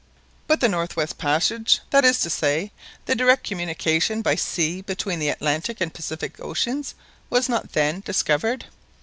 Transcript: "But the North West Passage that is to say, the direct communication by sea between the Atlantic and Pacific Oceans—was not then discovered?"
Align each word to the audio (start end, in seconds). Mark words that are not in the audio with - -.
"But 0.47 0.61
the 0.61 0.67
North 0.67 0.95
West 0.97 1.19
Passage 1.19 1.79
that 1.91 2.03
is 2.03 2.19
to 2.21 2.31
say, 2.31 2.71
the 3.05 3.13
direct 3.13 3.43
communication 3.45 4.23
by 4.23 4.33
sea 4.33 4.81
between 4.81 5.19
the 5.19 5.29
Atlantic 5.29 5.79
and 5.79 5.93
Pacific 5.93 6.39
Oceans—was 6.43 7.47
not 7.47 7.73
then 7.73 7.99
discovered?" 7.99 8.65